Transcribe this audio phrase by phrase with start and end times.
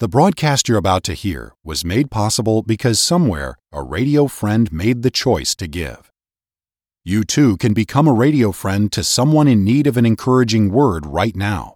[0.00, 5.02] The broadcast you're about to hear was made possible because somewhere a radio friend made
[5.02, 6.12] the choice to give.
[7.04, 11.04] You too can become a radio friend to someone in need of an encouraging word
[11.04, 11.74] right now.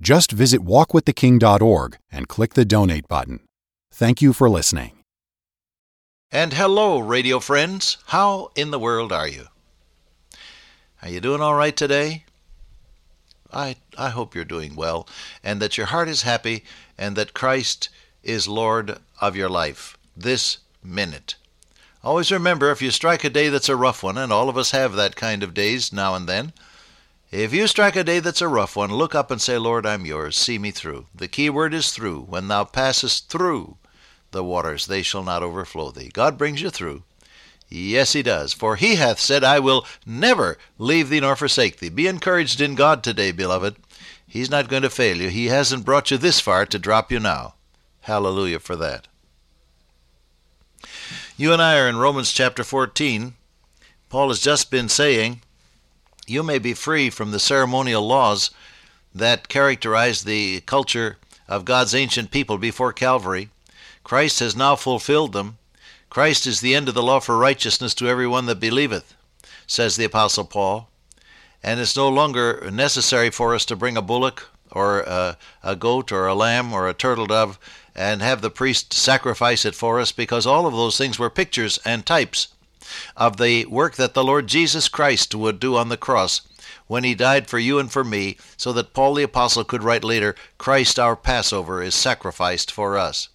[0.00, 3.40] Just visit walkwiththeking.org and click the donate button.
[3.92, 4.92] Thank you for listening.
[6.30, 7.98] And hello, radio friends.
[8.06, 9.46] How in the world are you?
[11.02, 12.24] Are you doing all right today?
[13.52, 15.08] I, I hope you're doing well
[15.42, 16.64] and that your heart is happy
[16.96, 17.88] and that Christ
[18.22, 21.36] is Lord of your life this minute.
[22.04, 24.70] Always remember if you strike a day that's a rough one, and all of us
[24.70, 26.52] have that kind of days now and then,
[27.30, 30.06] if you strike a day that's a rough one, look up and say, Lord, I'm
[30.06, 30.36] yours.
[30.36, 31.06] See me through.
[31.14, 32.22] The key word is through.
[32.22, 33.76] When thou passest through
[34.30, 36.10] the waters, they shall not overflow thee.
[36.12, 37.02] God brings you through.
[37.68, 38.52] Yes, he does.
[38.52, 41.90] For he hath said, I will never leave thee nor forsake thee.
[41.90, 43.76] Be encouraged in God today, beloved.
[44.26, 45.28] He's not going to fail you.
[45.28, 47.54] He hasn't brought you this far to drop you now.
[48.02, 49.08] Hallelujah for that.
[51.36, 53.34] You and I are in Romans chapter 14.
[54.08, 55.42] Paul has just been saying,
[56.26, 58.50] You may be free from the ceremonial laws
[59.14, 63.50] that characterized the culture of God's ancient people before Calvary.
[64.04, 65.57] Christ has now fulfilled them.
[66.10, 69.14] Christ is the end of the law for righteousness to every one that believeth,
[69.66, 70.88] says the Apostle Paul.
[71.62, 76.12] And it's no longer necessary for us to bring a bullock or a, a, goat
[76.12, 77.58] or a lamb or a turtle dove
[77.94, 81.78] and have the priest sacrifice it for us because all of those things were pictures
[81.84, 82.48] and types
[83.16, 86.42] of the work that the Lord Jesus Christ would do on the cross
[86.86, 90.02] when he died for you and for me, so that Paul the Apostle could write
[90.02, 93.28] later, Christ our Passover is sacrificed for us.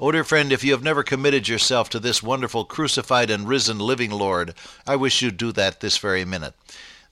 [0.00, 3.78] Oh, dear friend, if you have never committed yourself to this wonderful crucified and risen
[3.78, 4.52] living Lord,
[4.88, 6.54] I wish you'd do that this very minute.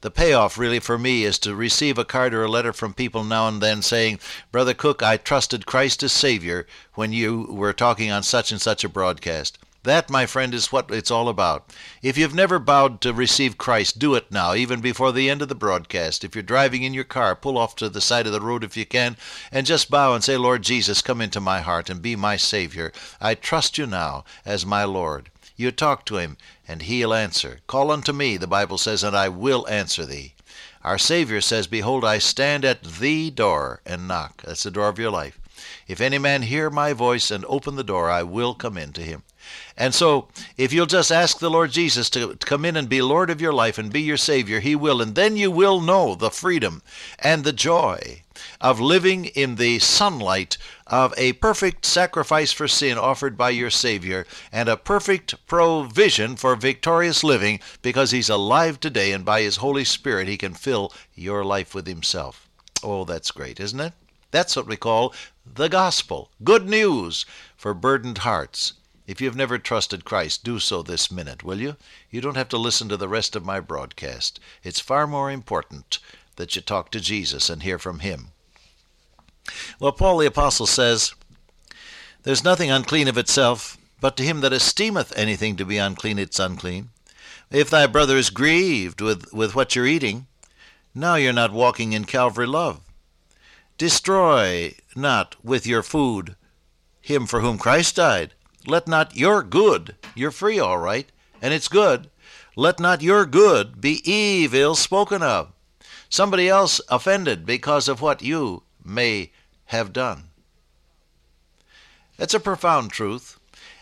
[0.00, 3.22] The payoff, really, for me is to receive a card or a letter from people
[3.22, 4.18] now and then saying,
[4.50, 8.82] Brother Cook, I trusted Christ as Savior when you were talking on such and such
[8.82, 9.58] a broadcast.
[9.84, 11.74] That, my friend, is what it's all about.
[12.02, 15.48] If you've never bowed to receive Christ, do it now, even before the end of
[15.48, 16.22] the broadcast.
[16.22, 18.76] If you're driving in your car, pull off to the side of the road if
[18.76, 19.16] you can,
[19.50, 22.92] and just bow and say, Lord Jesus, come into my heart and be my Savior.
[23.20, 25.30] I trust you now as my Lord.
[25.56, 26.36] You talk to him,
[26.68, 27.58] and he'll answer.
[27.66, 30.34] Call unto me, the Bible says, and I will answer thee.
[30.84, 34.42] Our Savior says, Behold, I stand at the door and knock.
[34.42, 35.40] That's the door of your life.
[35.88, 39.02] If any man hear my voice and open the door, I will come in to
[39.02, 39.24] him.
[39.76, 43.28] And so, if you'll just ask the Lord Jesus to come in and be Lord
[43.28, 45.02] of your life and be your Savior, He will.
[45.02, 46.82] And then you will know the freedom
[47.18, 48.22] and the joy
[48.60, 54.26] of living in the sunlight of a perfect sacrifice for sin offered by your Savior
[54.52, 59.84] and a perfect provision for victorious living because He's alive today and by His Holy
[59.84, 62.48] Spirit He can fill your life with Himself.
[62.84, 63.92] Oh, that's great, isn't it?
[64.32, 65.14] That's what we call
[65.46, 66.30] the gospel.
[66.42, 67.24] Good news
[67.56, 68.72] for burdened hearts.
[69.06, 71.76] If you've never trusted Christ, do so this minute, will you?
[72.10, 74.40] You don't have to listen to the rest of my broadcast.
[74.64, 75.98] It's far more important
[76.36, 78.28] that you talk to Jesus and hear from Him.
[79.78, 81.14] Well, Paul the Apostle says,
[82.22, 86.38] There's nothing unclean of itself, but to him that esteemeth anything to be unclean, it's
[86.38, 86.90] unclean.
[87.50, 90.26] If thy brother is grieved with, with what you're eating,
[90.94, 92.80] now you're not walking in Calvary love.
[93.82, 96.36] Destroy not with your food
[97.00, 98.32] him for whom Christ died.
[98.64, 101.10] Let not your good, you're free all right,
[101.42, 102.08] and it's good,
[102.54, 105.50] let not your good be evil spoken of.
[106.08, 109.32] Somebody else offended because of what you may
[109.64, 110.28] have done.
[112.16, 113.40] That's a profound truth.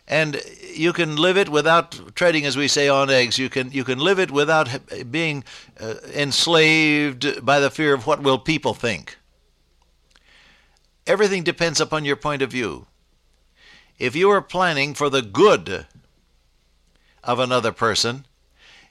[0.09, 0.41] And
[0.75, 3.39] you can live it without treading, as we say, on eggs.
[3.39, 4.71] You can you can live it without
[5.11, 5.45] being
[5.79, 9.19] uh, enslaved by the fear of what will people think.
[11.11, 12.87] Everything depends upon your point of view.
[13.99, 15.89] If you are planning for the good
[17.25, 18.27] of another person,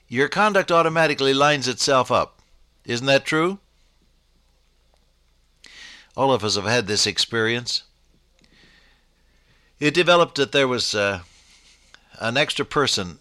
[0.06, 2.38] your conduct automatically lines itself up.
[2.84, 3.58] Isn't that true?
[6.14, 7.84] All of us have had this experience.
[9.78, 11.20] It developed that there was uh,
[12.18, 13.18] an extra person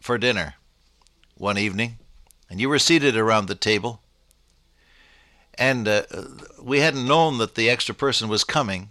[0.00, 0.54] for dinner
[1.36, 1.98] one evening,
[2.50, 4.00] and you were seated around the table,
[5.58, 6.02] and uh,
[6.60, 8.90] we hadn't known that the extra person was coming,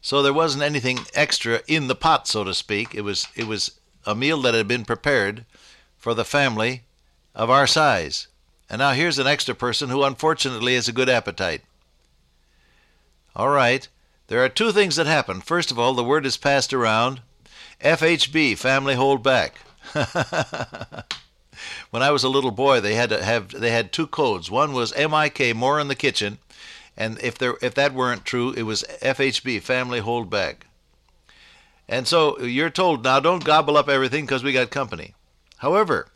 [0.00, 2.94] so there wasn't anything extra in the pot, so to speak.
[2.94, 5.44] It was it was a meal that had been prepared
[5.96, 6.82] for the family
[7.34, 8.28] of our size.
[8.68, 11.62] And now here's an extra person who unfortunately has a good appetite.
[13.36, 13.86] All right.
[14.28, 15.40] There are two things that happen.
[15.40, 17.20] First of all, the word is passed around.
[17.80, 19.56] FHB, family hold back.
[21.90, 24.50] when I was a little boy, they had to have they had two codes.
[24.50, 26.38] One was MIK, more in the kitchen,
[26.96, 30.66] And if there if that weren't true, it was FHB, family hold back.
[31.88, 35.14] And so you're told now don't gobble up everything because we got company.
[35.58, 36.08] However,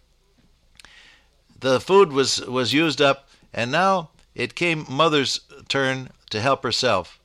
[1.58, 7.18] the food was was used up, and now it came mother's turn to help herself.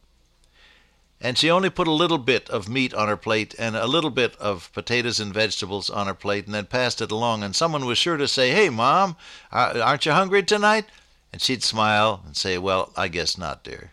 [1.23, 4.09] And she only put a little bit of meat on her plate and a little
[4.09, 7.44] bit of potatoes and vegetables on her plate and then passed it along.
[7.44, 9.15] And someone was sure to say, Hey, Mom,
[9.51, 10.85] aren't you hungry tonight?
[11.31, 13.91] And she'd smile and say, Well, I guess not, dear.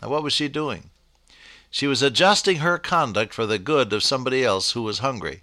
[0.00, 0.88] Now, what was she doing?
[1.70, 5.42] She was adjusting her conduct for the good of somebody else who was hungry.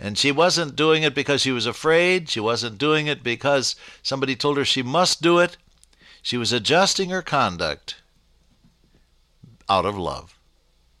[0.00, 2.30] And she wasn't doing it because she was afraid.
[2.30, 5.58] She wasn't doing it because somebody told her she must do it.
[6.22, 7.96] She was adjusting her conduct
[9.68, 10.38] out of love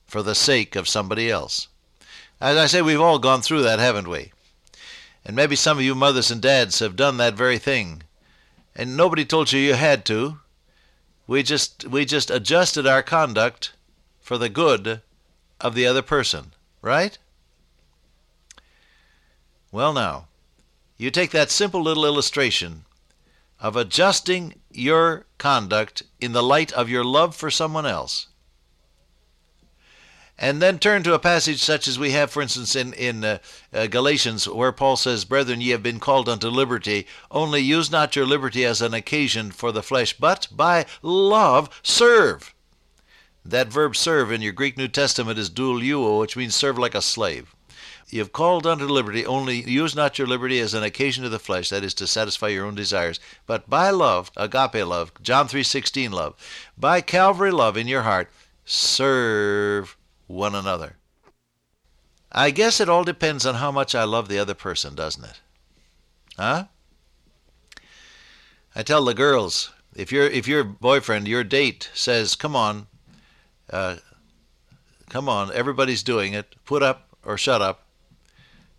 [0.06, 1.68] for the sake of somebody else.
[2.40, 4.32] As I say, we've all gone through that, haven't we?
[5.24, 8.02] And maybe some of you mothers and dads have done that very thing.
[8.76, 10.40] And nobody told you you had to.
[11.26, 13.72] We just we just adjusted our conduct
[14.20, 15.00] for the good
[15.60, 16.52] of the other person,
[16.82, 17.16] right?
[19.72, 20.26] Well, now,
[20.98, 22.84] you take that simple little illustration
[23.58, 28.26] of adjusting your conduct in the light of your love for someone else
[30.38, 33.38] and then turn to a passage such as we have, for instance, in, in uh,
[33.72, 38.16] uh, Galatians, where Paul says, Brethren, ye have been called unto liberty, only use not
[38.16, 42.52] your liberty as an occasion for the flesh, but by love serve.
[43.44, 47.02] That verb serve in your Greek New Testament is douleuo, which means serve like a
[47.02, 47.54] slave.
[48.08, 51.38] You have called unto liberty, only use not your liberty as an occasion of the
[51.38, 56.10] flesh, that is to satisfy your own desires, but by love, agape love, John 3:16
[56.10, 56.34] love,
[56.76, 58.30] by Calvary love in your heart,
[58.64, 60.96] serve one another.
[62.32, 65.40] I guess it all depends on how much I love the other person, doesn't it?
[66.36, 66.64] Huh?
[68.74, 72.88] I tell the girls, if your if your boyfriend, your date says, "Come on,
[73.70, 73.96] uh,
[75.08, 76.56] come on, everybody's doing it.
[76.64, 77.86] Put up or shut up."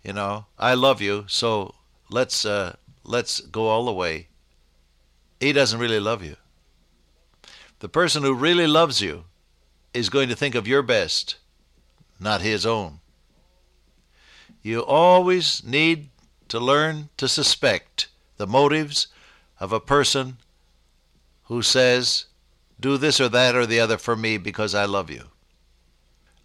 [0.02, 1.74] You know, I love you, so
[2.10, 4.28] let's uh, let's go all the way.
[5.40, 6.36] He doesn't really love you.
[7.78, 9.24] The person who really loves you
[9.96, 11.36] is going to think of your best,
[12.20, 13.00] not his own.
[14.62, 16.10] You always need
[16.48, 19.08] to learn to suspect the motives
[19.58, 20.36] of a person
[21.44, 22.26] who says,
[22.78, 25.24] Do this or that or the other for me because I love you.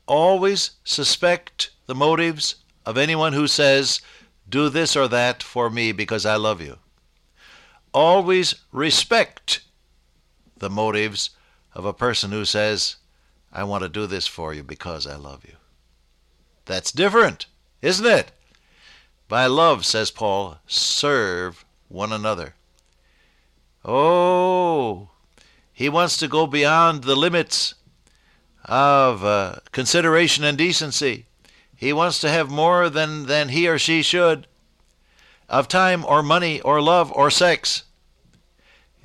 [0.08, 2.56] Always suspect the motives
[2.86, 4.02] of anyone who says,
[4.48, 6.78] Do this or that for me because I love you.
[7.94, 9.62] Always respect
[10.58, 11.32] the motives
[11.74, 12.98] of a person who says,
[13.54, 15.56] I want to do this for you because I love you.
[16.66, 17.48] That's different,
[17.82, 18.32] isn't it?
[19.28, 22.56] By love, says Paul, serve one another.
[23.84, 25.10] Oh,
[25.74, 27.76] he wants to go beyond the limits
[28.66, 31.26] of uh, consideration and decency.
[31.76, 34.48] He wants to have more than, than he or she should
[35.50, 37.84] of time or money or love or sex.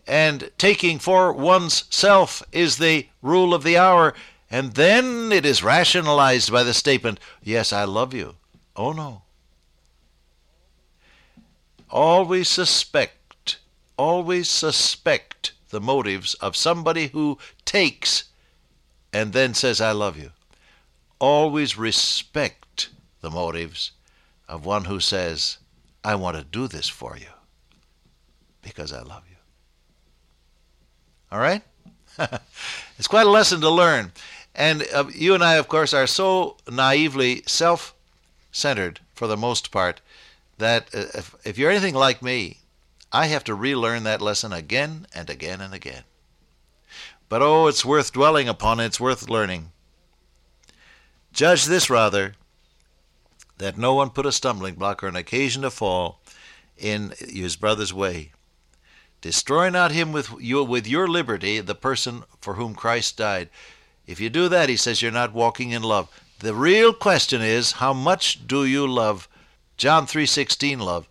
[0.07, 4.15] And taking for one's self is the rule of the hour.
[4.51, 8.37] And then it is rationalized by the statement, Yes, I love you.
[8.75, 9.23] Oh, no.
[11.91, 13.59] Always suspect,
[13.97, 18.25] always suspect the motives of somebody who takes
[19.13, 20.31] and then says, I love you.
[21.19, 22.91] Always respect
[23.21, 23.93] the motives
[24.49, 25.59] of one who says,
[26.05, 27.27] I want to do this for you
[28.63, 29.37] because I love you.
[31.33, 31.63] All right?
[32.99, 34.13] it's quite a lesson to learn.
[34.57, 37.95] And uh, you and I, of course, are so naively self
[38.51, 40.01] centered for the most part
[40.57, 42.61] that uh, if, if you're anything like me,
[43.13, 46.05] I have to relearn that lesson again and again and again.
[47.29, 49.73] But oh, it's worth dwelling upon, it's worth learning.
[51.33, 52.35] Judge this rather,
[53.59, 56.21] that no one put a stumbling block or an occasion to fall
[56.79, 58.33] in his brother's way.
[59.21, 63.51] Destroy not him with you with your liberty, the person for whom Christ died.
[64.07, 66.09] If you do that, he says, you're not walking in love.
[66.39, 69.29] The real question is, how much do you love?
[69.77, 71.09] John 3:16 love.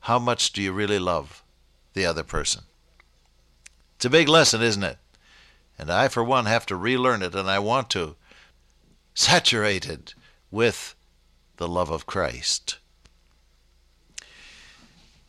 [0.00, 1.42] How much do you really love
[1.94, 2.62] the other person?
[3.96, 4.98] It's a big lesson, isn't it?
[5.78, 8.16] And I, for one, have to relearn it, and I want to.
[9.14, 10.14] Saturated
[10.50, 10.94] with
[11.56, 12.78] the love of Christ.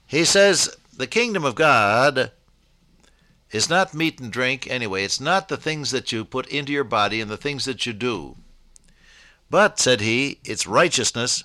[0.06, 2.32] He says, the kingdom of God
[3.52, 5.04] is not meat and drink anyway.
[5.04, 7.94] It's not the things that you put into your body and the things that you
[7.94, 8.36] do.
[9.50, 11.44] But, said he, it's righteousness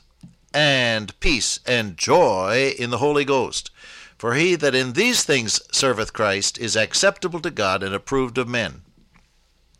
[0.52, 3.70] and peace and joy in the Holy Ghost.
[4.18, 8.48] For he that in these things serveth Christ is acceptable to God and approved of
[8.48, 8.82] men.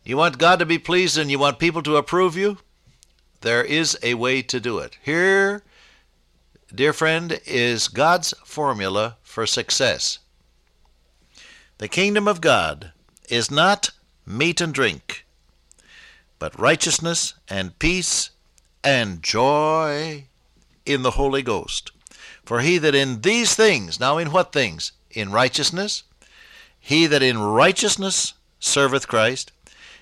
[0.03, 2.57] You want God to be pleased and you want people to approve you?
[3.41, 4.97] There is a way to do it.
[5.01, 5.63] Here,
[6.73, 10.19] dear friend, is God's formula for success.
[11.83, 12.93] The kingdom of God
[13.27, 13.89] is not
[14.25, 15.25] meat and drink,
[16.39, 18.29] but righteousness and peace
[18.85, 20.27] and joy
[20.85, 21.91] in the Holy Ghost.
[22.45, 24.93] For he that in these things, now in what things?
[25.11, 26.03] In righteousness,
[26.79, 29.51] he that in righteousness serveth Christ.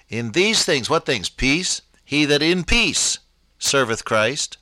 [0.08, 1.30] In these things, what things?
[1.30, 1.82] Peace.
[2.06, 3.18] He that in peace
[3.58, 4.60] serveth Christ.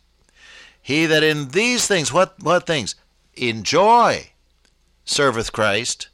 [0.81, 2.95] He that in these things, what, what things?
[3.35, 4.29] In joy
[5.03, 6.07] serveth Christ,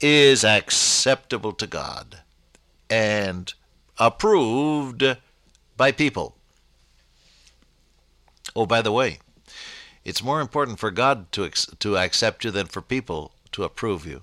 [0.00, 2.20] is acceptable to God
[2.88, 3.52] and
[3.98, 5.16] approved
[5.76, 6.36] by people.
[8.54, 9.18] Oh, by the way,
[10.04, 14.22] it's more important for God to, to accept you than for people to approve you.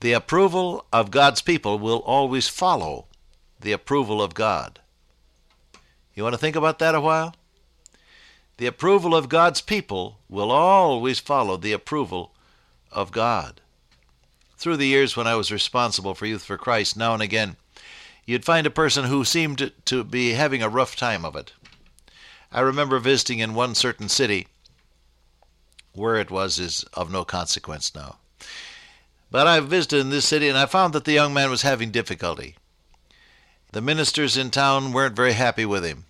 [0.00, 3.06] The approval of God's people will always follow
[3.60, 4.80] the approval of God.
[6.14, 7.34] You want to think about that a while?
[8.56, 12.32] The approval of God's people will always follow the approval
[12.90, 13.60] of God.
[14.58, 17.54] Through the years when I was responsible for Youth for Christ, now and again,
[18.26, 21.52] you'd find a person who seemed to be having a rough time of it.
[22.50, 24.48] I remember visiting in one certain city
[25.92, 28.16] where it was is of no consequence now.
[29.30, 31.92] But I visited in this city and I found that the young man was having
[31.92, 32.56] difficulty.
[33.70, 36.06] The ministers in town weren't very happy with him.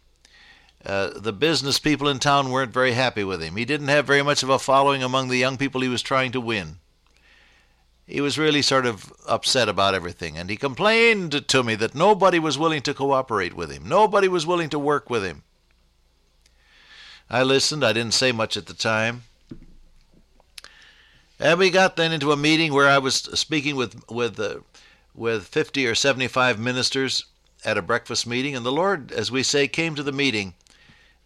[0.87, 3.57] Uh, the business people in town weren't very happy with him.
[3.57, 6.33] He didn't have very much of a following among the young people he was trying
[6.33, 6.79] to win.
[8.09, 12.39] He was really sort of upset about everything, and he complained to me that nobody
[12.39, 13.87] was willing to cooperate with him.
[13.87, 15.43] Nobody was willing to work with him.
[17.29, 17.85] I listened.
[17.85, 19.25] I didn't say much at the time.
[21.39, 24.61] And we got then into a meeting where I was speaking with with uh,
[25.15, 27.27] with 50 or 75 ministers
[27.63, 30.55] at a breakfast meeting, and the Lord, as we say, came to the meeting.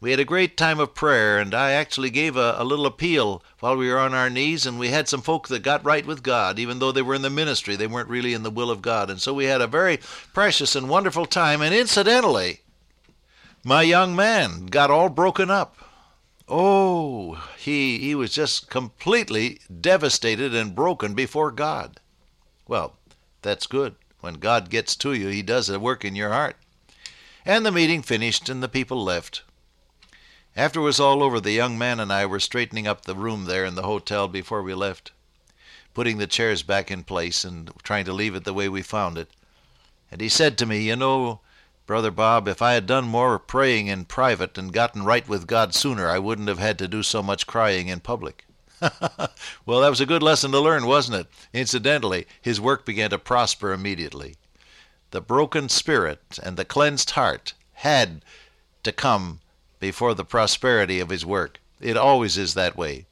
[0.03, 3.41] We had a great time of prayer, and I actually gave a, a little appeal
[3.61, 6.25] while we were on our knees, and we had some folk that got right with
[6.25, 7.77] God, even though they were in the ministry.
[7.77, 9.11] They weren't really in the will of God.
[9.11, 10.01] And so we had a very
[10.35, 12.63] precious and wonderful time, and incidentally,
[13.63, 15.77] my young man got all broken up.
[16.49, 22.01] Oh, he, he was just completely devastated and broken before God.
[22.67, 22.97] Well,
[23.41, 23.95] that's good.
[24.19, 26.57] When God gets to you, He does a work in your heart.
[27.47, 29.43] And the meeting finished, and the people left.
[30.55, 33.47] After it was all over, the young man and I were straightening up the room
[33.47, 35.11] there in the hotel before we left,
[35.95, 39.17] putting the chairs back in place and trying to leave it the way we found
[39.17, 39.31] it.
[40.11, 41.41] And he said to me, You know,
[41.87, 45.75] Brother Bob, if I had done more praying in private and gotten right with God
[45.75, 48.45] sooner, I wouldn't have had to do so much crying in public.
[49.65, 51.29] well, that was a good lesson to learn, wasn't it?
[51.55, 54.37] Incidentally, his work began to prosper immediately.
[55.13, 58.23] The broken spirit and the cleansed heart had
[58.83, 59.41] to come
[59.83, 61.59] before the prosperity of his work.
[61.81, 63.07] It always is that way.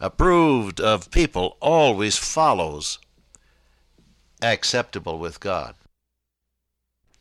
[0.00, 2.98] Approved of people always follows
[4.42, 5.76] acceptable with God.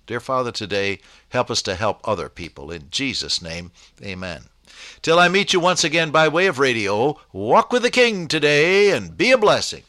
[0.08, 2.72] Dear Father, today, help us to help other people.
[2.72, 4.46] In Jesus' name, amen.
[5.04, 8.90] Till I meet you once again by way of radio, walk with the King today
[8.90, 9.84] and be a blessing.